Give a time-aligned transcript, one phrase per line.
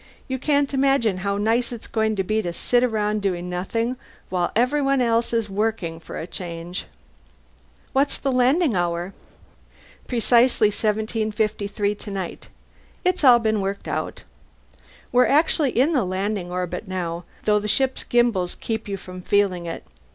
[0.27, 3.97] "You can't imagine how nice it's going to be to sit around doing nothing
[4.29, 6.85] while everyone else is working, for a change."
[7.93, 9.13] "What's the landing hour?"
[10.07, 12.47] "Precisely 1753 tonight.
[13.05, 14.23] It's all been worked out.
[15.11, 19.21] We actually are in the landing orbit now, though the ship's gimbals keep you from
[19.21, 19.83] feeling it.